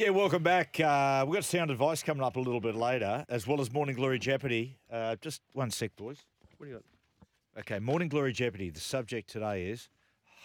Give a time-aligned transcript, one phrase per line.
[0.00, 0.80] Yeah, welcome back.
[0.80, 3.94] Uh, we've got sound advice coming up a little bit later, as well as Morning
[3.94, 4.78] Glory Jeopardy.
[4.90, 6.24] Uh, just one sec, boys.
[6.56, 7.60] What do you got?
[7.60, 8.70] Okay, Morning Glory Jeopardy.
[8.70, 9.90] The subject today is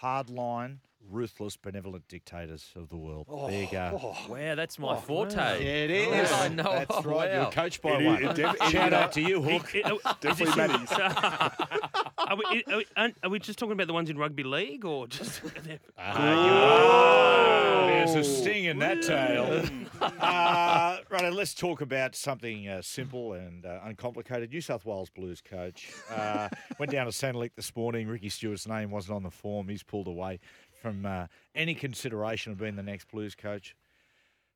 [0.02, 3.26] hardline, ruthless, benevolent dictators of the world.
[3.48, 4.14] there you go.
[4.28, 5.34] Wow, that's my forte.
[5.36, 6.32] Yeah, it is.
[6.32, 6.62] I know.
[6.88, 7.32] That's right.
[7.32, 8.24] You're coached by It is- one.
[8.24, 9.74] it def- Shout is- out to you, Hook.
[9.74, 10.92] It- it- Definitely is Matty's.
[12.28, 15.06] Are we, are, we, aren't- we just talking about the ones in rugby league or
[15.06, 15.40] just?
[15.98, 19.64] Ah, There's a sting in that tail.
[20.00, 24.50] uh, right, let's talk about something uh, simple and uh, uncomplicated.
[24.50, 26.48] New South Wales Blues coach uh,
[26.78, 28.08] went down to Centrelink this morning.
[28.08, 29.68] Ricky Stuart's name wasn't on the form.
[29.68, 30.40] He's pulled away
[30.86, 33.74] from uh, any consideration of being the next Blues coach.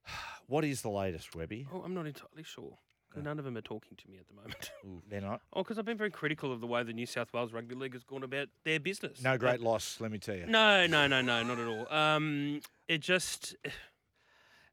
[0.46, 1.68] What is the latest, Webby?
[1.72, 2.76] oh, I'm not entirely sure.
[3.14, 4.72] None of them are talking to me at the moment.
[5.08, 5.42] They're not.
[5.52, 7.92] oh, because I've been very critical of the way the New South Wales Rugby League
[7.92, 9.22] has gone about their business.
[9.22, 10.46] No great loss, let me tell you.
[10.46, 11.92] No, no, no, no, not at all.
[11.96, 13.54] Um, it just,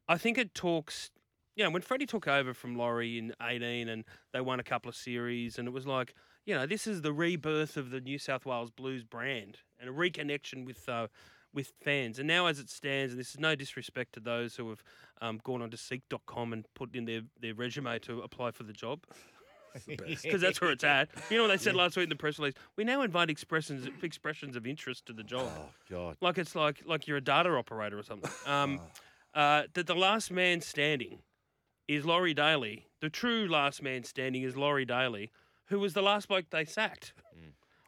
[0.08, 1.10] I think it talks.
[1.54, 4.88] You know, when Freddie took over from Laurie in '18, and they won a couple
[4.88, 6.12] of series, and it was like,
[6.44, 9.92] you know, this is the rebirth of the New South Wales Blues brand and a
[9.92, 11.06] reconnection with uh,
[11.52, 12.18] with fans.
[12.18, 14.82] And now, as it stands, and this is no disrespect to those who have
[15.20, 19.00] um, gone onto Seek.com and put in their their resume to apply for the job.
[19.86, 21.08] Because that's where it's at.
[21.30, 22.54] You know what they said last week in the press release?
[22.76, 25.50] We now invite expressions expressions of interest to the job.
[25.56, 26.16] Oh, God.
[26.20, 28.30] Like it's like like you're a data operator or something.
[28.46, 28.80] Um,
[29.34, 31.18] uh, that the last man standing
[31.86, 32.86] is Laurie Daley.
[33.00, 35.30] The true last man standing is Laurie Daley,
[35.66, 37.12] who was the last bloke they sacked.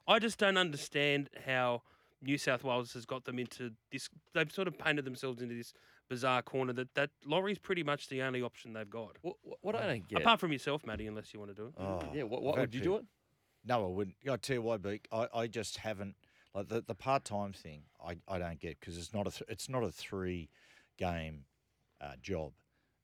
[0.06, 1.82] I just don't understand how
[2.22, 4.08] New South Wales has got them into this.
[4.34, 5.72] They've sort of painted themselves into this
[6.08, 9.16] bizarre corner that that Laurie's pretty much the only option they've got.
[9.22, 10.20] What, what I don't get.
[10.20, 11.74] Apart from yourself, Matty, unless you want to do it.
[11.78, 13.04] Oh, yeah, what, what would you do it?
[13.64, 14.16] No, I wouldn't.
[14.30, 15.06] I tell you why, Beak.
[15.12, 16.16] I, I just haven't
[16.54, 17.82] like the, the part time thing.
[18.04, 20.48] I, I don't get because it's not a th- it's not a three
[20.98, 21.44] game
[22.00, 22.52] uh, job.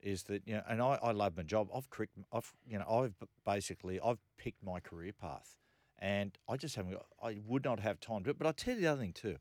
[0.00, 0.62] Is that you know?
[0.68, 1.68] And I, I love my job.
[1.74, 5.56] I've crick, I've you know I've basically I've picked my career path,
[5.98, 6.92] and I just haven't.
[6.92, 8.38] Got, I would not have time to it.
[8.38, 9.36] But I tell you the other thing too,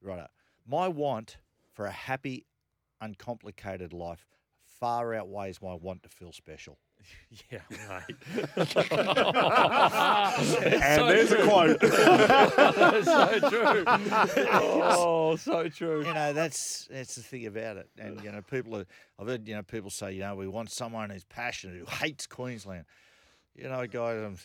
[0.00, 0.26] right?
[0.66, 1.38] My want
[1.72, 2.46] for a happy,
[3.00, 4.26] uncomplicated life
[4.80, 6.78] far outweighs my want to feel special.
[7.50, 8.16] Yeah, mate.
[10.82, 11.80] And there's a quote.
[13.04, 13.84] so true.
[14.52, 16.04] Oh, so true.
[16.06, 18.86] you know that's that's the thing about it and you know people are
[19.18, 22.26] i've heard you know people say you know we want someone who's passionate who hates
[22.26, 22.84] queensland
[23.54, 24.36] you know guys um,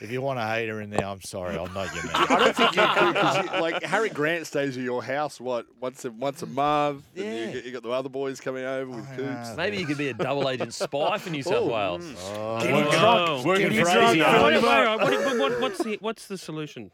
[0.00, 2.76] if you want a hater in there i'm sorry i'm not your I don't think
[2.76, 6.42] you could, 'cause you, like Harry Grant stays at your house what once a once
[6.42, 7.04] a month.
[7.16, 7.46] and Yeah.
[7.46, 9.48] you, get- you got the other boys coming over with I coots.
[9.50, 9.54] know.
[9.56, 12.14] Maybe you could be a double agent spy for New South Oh, Wales.
[12.34, 13.44] oh, Get working- drunk.
[13.46, 16.90] Wait, wait, wait, what- what- what's the what's the solution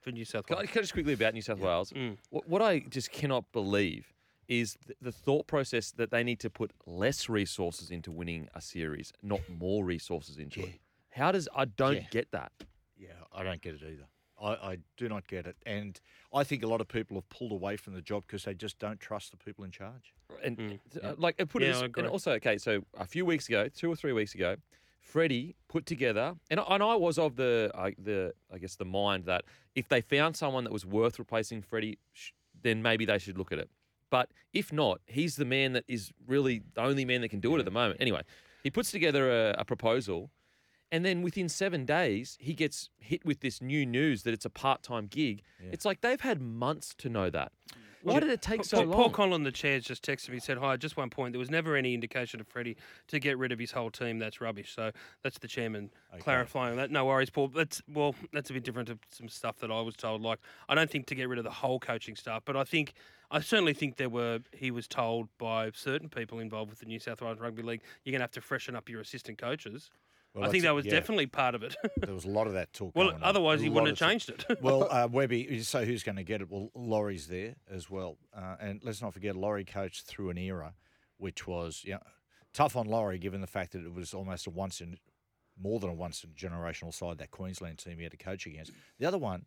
[0.00, 0.70] for New South Can I, Wales?
[0.70, 1.90] can I just quickly about New South Wales?
[1.92, 2.16] Mm.
[2.30, 4.12] What, what I just cannot believe
[4.48, 8.60] is th- the thought process that they need to put less resources into winning a
[8.60, 10.80] series, not more resources into it.
[11.12, 12.06] How does I don't Yeah.
[12.10, 12.52] get that?
[12.98, 14.06] yeah i don't get it either
[14.40, 16.00] I, I do not get it and
[16.32, 18.78] i think a lot of people have pulled away from the job because they just
[18.78, 20.12] don't trust the people in charge
[20.44, 20.78] And Mm.
[21.02, 22.58] uh, like uh, put Yeah, it, this- and also okay.
[22.58, 24.56] So a few weeks ago, two or three weeks ago,
[25.00, 28.84] Freddie put together, and I- and I was of the I the I guess the
[28.84, 29.42] mind that
[29.74, 32.30] if they found someone that was worth replacing Freddie, sh-
[32.62, 33.68] then maybe they should look at it.
[34.10, 37.54] But if not, he's the man that is really the only man that can do
[37.56, 38.00] it at the moment.
[38.00, 38.22] Anyway,
[38.62, 40.30] he puts together a, a proposal.
[40.92, 44.50] And then within seven days, he gets hit with this new news that it's a
[44.50, 45.42] part time gig.
[45.72, 47.50] It's like they've had months to know that.
[48.02, 48.96] Why did it take so Paul, long?
[48.96, 50.40] Paul Collin, the chairs, just texted me.
[50.40, 51.32] Said, "Hi, just one point.
[51.32, 52.76] There was never any indication of Freddie
[53.08, 54.18] to get rid of his whole team.
[54.18, 54.90] That's rubbish." So
[55.22, 56.90] that's the chairman clarifying that.
[56.90, 57.48] No worries, Paul.
[57.48, 60.20] That's well, that's a bit different to some stuff that I was told.
[60.20, 62.94] Like, I don't think to get rid of the whole coaching staff, but I think
[63.30, 64.40] I certainly think there were.
[64.52, 68.12] He was told by certain people involved with the New South Wales Rugby League, you're
[68.12, 69.90] going to have to freshen up your assistant coaches.
[70.34, 70.92] Well, I think that was yeah.
[70.92, 71.76] definitely part of it.
[71.98, 74.62] there was a lot of that talk well, otherwise he wouldn't have changed it.
[74.62, 76.50] well, uh, Webby, so who's going to get it?
[76.50, 78.16] Well, Laurie's there as well.
[78.34, 80.74] Uh, and let's not forget, Laurie coached through an era
[81.22, 82.00] which was you know,
[82.52, 84.98] tough on Laurie, given the fact that it was almost a once in,
[85.56, 88.72] more than a once in generational side, that Queensland team he had to coach against.
[88.98, 89.46] The other one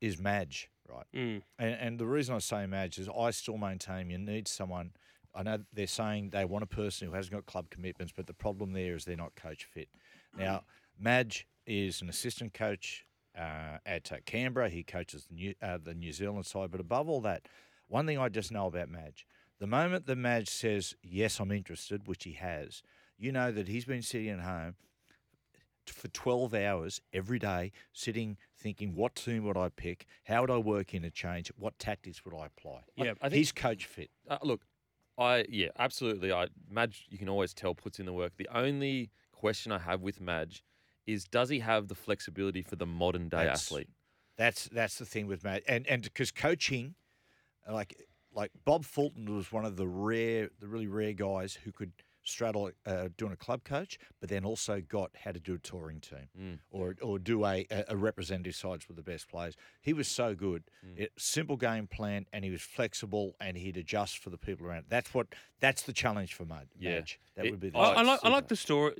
[0.00, 1.06] is Madge, right?
[1.14, 1.42] Mm.
[1.58, 4.90] And, and the reason I say Madge is I still maintain you need someone.
[5.36, 8.34] I know they're saying they want a person who hasn't got club commitments, but the
[8.34, 9.88] problem there is they're not coach fit.
[10.36, 10.64] Now,
[10.98, 13.04] Madge is an assistant coach
[13.36, 14.68] uh, at uh, Canberra.
[14.70, 17.46] He coaches the New, uh, the New Zealand side, but above all that,
[17.88, 19.26] one thing I just know about Madge:
[19.58, 22.82] the moment that Madge says yes, I'm interested, which he has,
[23.18, 24.74] you know that he's been sitting at home
[25.86, 30.06] for 12 hours every day, sitting thinking, what team would I pick?
[30.24, 31.52] How would I work in a change?
[31.56, 32.80] What tactics would I apply?
[32.96, 34.10] Yeah, I think- he's coach fit.
[34.28, 34.62] Uh, look,
[35.18, 36.32] I yeah, absolutely.
[36.32, 38.32] I Madge, you can always tell puts in the work.
[38.36, 40.62] The only question I have with Madge
[41.06, 43.88] is, does he have the flexibility for the modern day That's- athlete?
[44.36, 46.94] That's that's the thing with Matt, and and because coaching,
[47.66, 47.96] like
[48.34, 51.92] like Bob Fulton was one of the rare, the really rare guys who could
[52.26, 56.00] straddle uh, doing a club coach, but then also got how to do a touring
[56.00, 56.58] team Mm.
[56.70, 59.56] or or do a, a representative sides with the best players.
[59.80, 60.98] He was so good, Mm.
[60.98, 64.86] it, simple game plan, and he was flexible, and he'd adjust for the people around.
[64.88, 65.28] That's what
[65.60, 66.68] that's the challenge for Mud.
[66.78, 67.00] Yeah.
[67.36, 67.70] That It- would be.
[67.70, 68.94] The I, I like I like the story.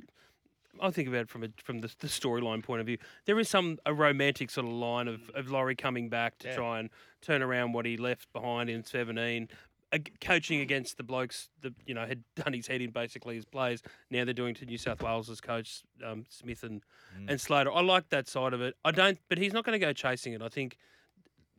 [0.79, 2.99] I think about it from a, from the, the storyline point of view.
[3.25, 6.55] There is some a romantic sort of line of, of Laurie coming back to Yeah.
[6.55, 6.89] try and
[7.21, 9.49] turn around what he left behind in seventeen,
[10.21, 13.81] coaching against the blokes that you know had done his head in basically as players.
[14.11, 16.81] Now they're doing to New South Wales as coach um, Smith and
[17.17, 17.31] Mm.
[17.31, 17.71] and Slater.
[17.71, 18.75] I like that side of it.
[18.83, 20.41] I don't, but he's not going to go chasing it.
[20.41, 20.77] I think.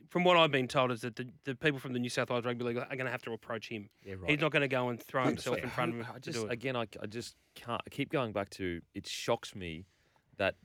[0.09, 2.43] From what I've been told, is that the, the people from the New South Wales
[2.43, 3.89] Rugby League are going to have to approach him.
[4.03, 4.31] Yeah, right.
[4.31, 6.75] He's not going to go and throw himself in front of him I just again,
[6.75, 7.79] I, I just can't.
[7.85, 8.81] I keep going back to.
[8.95, 9.85] It shocks me
[10.37, 10.55] that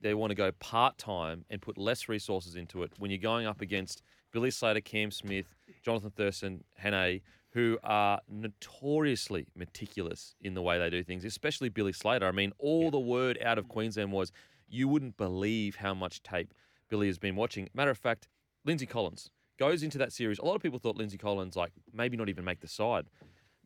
[0.00, 3.46] they want to go part time and put less resources into it when you're going
[3.46, 4.02] up against
[4.32, 5.46] Billy Slater, Cam Smith,
[5.84, 7.22] Johnathan Thurston, Hannay,
[7.52, 12.26] who are notoriously meticulous in the way they do things, especially Billy Slater.
[12.26, 14.30] I mean, all the word out of Queensland was
[14.68, 16.54] you wouldn't believe how much tape
[16.88, 17.68] Billy has been watching.
[17.74, 18.28] Matter of fact,
[18.64, 20.38] Lindsay Collins goes into that series.
[20.38, 23.06] A lot of people thought Lindsay Collins, like, maybe not even make the side.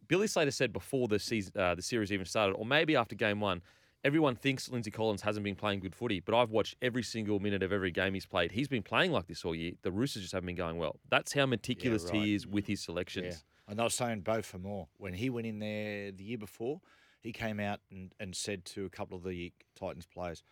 [0.09, 3.41] Billy Slater said before the season, uh, the series even started, or maybe after game
[3.41, 3.63] one,
[4.05, 7.63] everyone thinks Lindsay Collins hasn't been playing good footy, but I've watched every single minute
[7.63, 8.53] of every game he's played.
[8.53, 9.73] He's been playing like this all year.
[9.83, 11.01] The Roosters just haven't been going well.
[11.09, 12.15] That's how meticulous right.
[12.15, 13.43] he is with his selections.
[13.67, 13.73] Yeah.
[13.73, 14.85] And I was saying Beau Fermor.
[14.99, 16.81] When he went in there the year before,
[17.21, 20.43] he came out and, and said to a couple of the Titans players,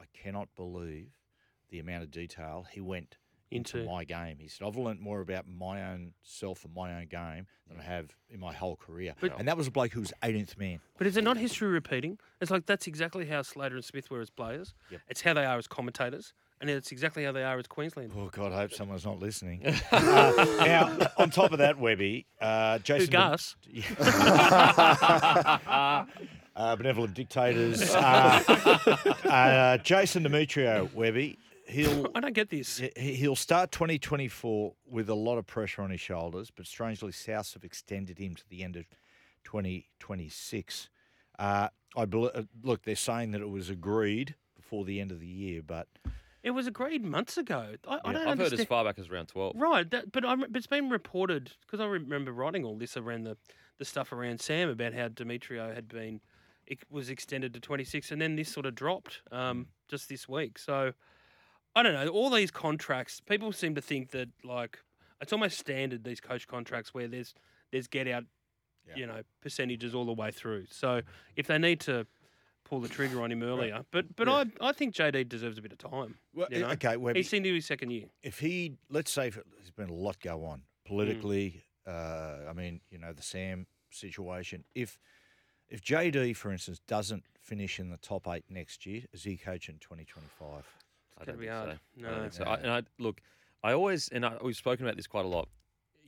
[0.00, 1.10] I cannot believe
[1.70, 3.16] the amount of detail he went
[3.50, 4.38] into, Into- my game.
[4.40, 7.82] He said, I've learnt more about my own self and my own game than I
[7.82, 9.14] have in my whole career.
[9.20, 10.80] But- and that was a bloke who was 18th man.
[10.98, 12.18] But is it not history repeating?
[12.40, 14.74] It's like that's exactly how Slater and Smith were as players.
[14.90, 15.00] Yep.
[15.08, 18.12] It's how they are as commentators, and it's exactly how they are as Queensland.
[18.16, 19.64] Oh, God, I hope someone's not listening.
[19.64, 23.06] uh, now, on top of that, Webby, uh, Jason.
[23.06, 23.56] Who Gus?
[26.56, 27.94] uh, benevolent dictators.
[27.94, 28.42] Uh,
[29.24, 32.78] uh, Jason Demetriou, Webby, he'll I don't get this.
[32.96, 37.52] he- he'll start 2024 with a lot of pressure on his shoulders, but strangely, South
[37.54, 38.84] have extended him to the end of
[39.44, 40.88] 2026.
[41.38, 45.20] Uh, I bel uh, look, they're saying that it was agreed before the end of
[45.20, 45.86] the year, but
[46.42, 47.74] It was agreed months ago.
[47.86, 49.54] I, I Yeah, don't I've heard as far back as round 12.
[49.56, 53.24] Right, that, but, I'm, but it's been reported because I remember writing all this around
[53.24, 53.36] the,
[53.78, 56.20] the stuff around Sam about how Demetriou had been
[56.66, 60.58] it was extended to 26, and then this sort of dropped um, just this week.
[60.58, 60.92] So
[61.76, 62.08] I don't know.
[62.08, 64.78] All these contracts, people seem to think that like
[65.20, 67.34] it's almost standard these coach contracts where there's
[67.70, 68.24] there's get out,
[68.88, 68.96] Yeah.
[68.96, 70.66] you know, percentages all the way through.
[70.70, 71.02] So
[71.36, 72.06] if they need to
[72.64, 75.70] pull the trigger on him earlier, but but I I think JD deserves a bit
[75.72, 76.16] of time.
[76.34, 76.70] well, You know?
[76.70, 78.06] okay, Webby, He's into his second year.
[78.22, 81.62] if he, let's say, if it- there's been a lot go on politically.
[81.86, 84.64] Uh, I mean, you know, the Sam situation.
[84.74, 84.98] If
[85.68, 89.68] if JD, for instance, doesn't finish in the top eight next year, is he coach
[89.68, 90.64] in 2025?
[91.20, 91.78] I gonna be hard.
[91.96, 92.02] so.
[92.02, 92.10] No.
[92.10, 92.44] don't think so.
[92.44, 93.20] I, and I look,
[93.62, 95.48] I always and I, we've spoken about this quite a lot.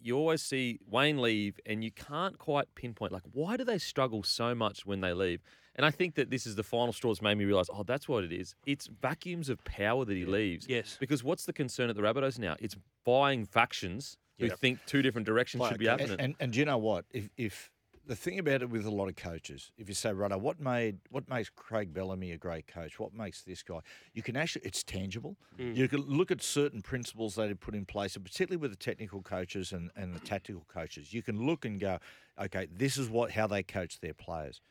[0.01, 4.23] You always see Wayne leave, and you can't quite pinpoint like why do they struggle
[4.23, 5.41] so much when they leave.
[5.75, 8.09] And I think that this is the final straw that's made me realize, oh, that's
[8.09, 8.57] what it is.
[8.67, 10.67] It's vacuums of power that he leaves.
[10.69, 10.97] Yes.
[10.99, 12.57] Because what's the concern at the Rabbitohs now?
[12.59, 12.75] It's
[13.05, 14.59] buying factions who Yep.
[14.59, 16.13] think two different directions should be happening.
[16.13, 17.05] And, and and do you know what?
[17.13, 17.71] If if
[18.09, 20.99] the thing about it with a lot of coaches, if you say, right, what made
[21.11, 22.99] what makes Craig Bellamy a great coach?
[22.99, 23.81] What makes this guy?
[24.15, 25.37] You can actually it's tangible.
[25.59, 25.77] Mm.
[25.77, 28.79] You can look at certain principles they have put in place, and particularly with the
[28.79, 31.99] technical coaches and, and the tactical coaches, you can look and go,
[32.41, 34.63] okay, this is what how they coach their players.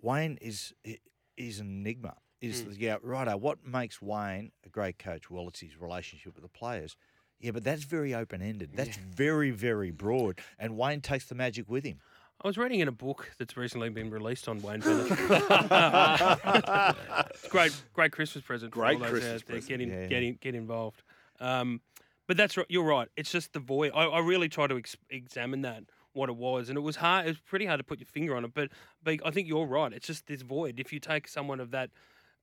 [0.00, 0.72] Wayne is
[1.36, 2.14] is an enigma.
[2.40, 2.70] Is mm.
[2.70, 3.36] the, yeah, righto.
[3.36, 5.30] What makes Wayne a great coach?
[5.30, 6.96] Well, it's his relationship with the players.
[7.40, 8.70] Yeah, but that's very open ended.
[8.74, 10.38] That's very, very broad.
[10.58, 12.00] And Wayne takes the magic with him.
[12.42, 15.08] I was reading in a book that's recently been released on Wayne Bennett.
[17.50, 18.72] great, great Christmas present.
[18.72, 19.56] for Great all those Christmas out there.
[19.56, 19.68] present.
[19.68, 20.06] Get, in, Yeah.
[20.06, 21.02] get, in, get involved.
[21.38, 21.80] Um,
[22.26, 22.66] but that's right.
[22.68, 23.08] You're right.
[23.16, 23.92] It's just the void.
[23.94, 25.84] I, I really try to ex- examine that.
[26.12, 27.26] what it was, and it was hard.
[27.26, 28.52] It was pretty hard to put your finger on it.
[28.54, 28.70] But,
[29.02, 29.92] but I think you're right.
[29.92, 30.78] It's just this void.
[30.80, 31.90] If you take someone of that,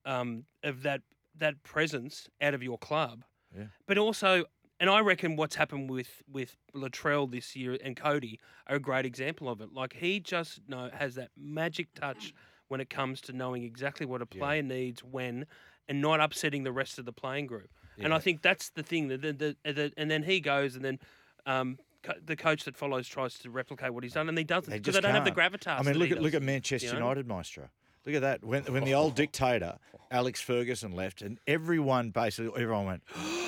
[0.05, 1.01] um, of that
[1.39, 3.23] that presence out of your club,
[3.55, 3.65] Yeah.
[3.87, 4.45] but also,
[4.79, 9.05] and I reckon what's happened with with Latrell this year and Cody are a great
[9.05, 9.73] example of it.
[9.73, 12.33] Like he just know has that magic touch
[12.67, 14.39] when it comes to knowing exactly what a Yeah.
[14.39, 15.45] player needs when,
[15.87, 17.69] and not upsetting the rest of the playing group.
[17.99, 20.83] And I think that's the thing that the, the, the and then he goes and
[20.85, 20.99] then.
[21.45, 24.69] Um, co- the coach that follows tries to replicate what he's done, and he doesn't
[24.69, 25.79] They because just they don't have the gravitas.
[25.79, 26.99] I mean, look at look at Manchester you know?
[26.99, 27.69] United, Maestro.
[28.05, 28.43] Look at that.
[28.43, 29.77] When when the old dictator
[30.11, 33.03] Alex Ferguson left, and everyone basically everyone went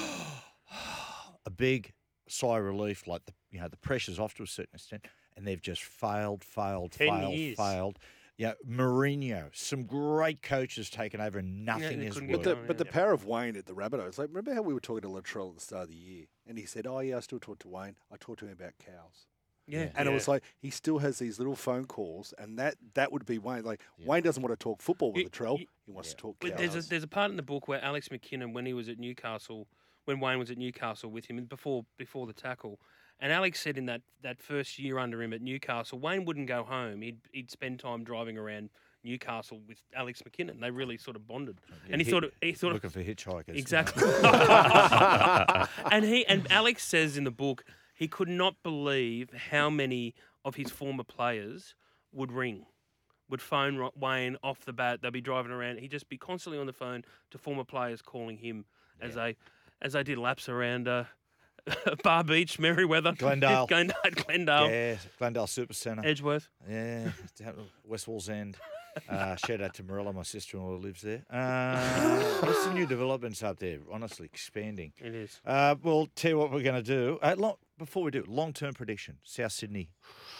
[1.59, 1.93] big
[2.27, 5.05] sigh of relief, like the you know the pressure's off to a certain extent,
[5.37, 7.57] and they've just failed, failed, Ten failed, years.
[7.57, 7.99] failed.
[8.37, 12.43] Yeah, Mourinho, some great coaches taken over, and nothing they has couldn't But worked.
[12.45, 12.91] the, Well, but the yeah.
[12.91, 15.55] power of Wayne at the Rabbitohs, like remember how we were talking to Latrell at
[15.55, 17.95] the start of the year, and he said, "Oh yeah, I still talk to Wayne.
[18.11, 19.27] I talk to him about cows."
[19.67, 23.11] Yeah, And it was like he still has these little phone calls, and that that
[23.11, 23.63] would be Wayne.
[23.65, 24.05] Like Yeah.
[24.07, 26.15] Wayne doesn't want to talk football with You- Latrell; you- he wants Yeah.
[26.15, 26.59] to talk But cows.
[26.59, 28.97] there's a, there's a part in the book where Alex McKinnon, when he was at
[28.99, 29.67] Newcastle,
[30.05, 32.79] when Wayne was at Newcastle with him and before before the tackle,
[33.19, 36.63] and Alex said in that, that first year under him at Newcastle, Wayne wouldn't go
[36.63, 37.01] home.
[37.01, 38.69] He'd he'd spend time driving around
[39.03, 40.59] Newcastle with Alex McKinnon.
[40.59, 43.03] They really sort of bonded, and he hit- thought of, he thought of, looking for
[43.03, 43.55] hitchhikers.
[43.55, 44.03] exactly.
[45.91, 47.63] and he and Alex says in the book
[47.93, 50.15] he could not believe how many
[50.45, 51.75] of his former players
[52.13, 52.65] would ring,
[53.29, 55.01] would phone Wayne off the bat.
[55.01, 55.79] They'd be driving around.
[55.79, 58.65] He'd just be constantly on the phone to former players calling him
[59.01, 59.35] as they
[59.81, 61.05] as I did laps around uh,
[62.03, 63.67] Bar Beach, Merewether, Glendale.
[63.69, 66.03] Glendale, Glendale Yeah, Glendale Super Centre.
[66.05, 66.49] Edgeworth.
[66.69, 67.11] Yeah,
[67.85, 68.55] West Wallsend.
[69.07, 71.23] Uh, shout out to Marilla, my sister-in-law who lives there.
[71.29, 71.79] Uh,
[72.41, 73.77] what's the new developments up there?
[73.89, 74.91] Honestly, expanding.
[74.97, 75.39] It is.
[75.45, 77.17] Uh, well, tell you what we're going to do.
[77.21, 79.91] Uh, long, before we do, long-term prediction: South Sydney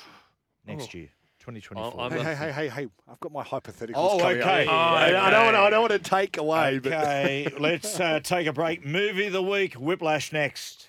[0.65, 0.98] next Oh.
[0.98, 1.10] year,
[1.56, 2.01] 2024.
[2.01, 2.88] I'm hey, hey, hey, hey, hey!
[3.10, 3.94] I've got my hypotheticals.
[3.96, 4.48] Oh, coming up.
[4.48, 4.68] okay.
[4.68, 5.60] I, I don't want to.
[5.60, 8.86] I don't want to take away, but okay, let's uh, take a break.
[8.86, 10.88] Movie of the week: Whiplash next.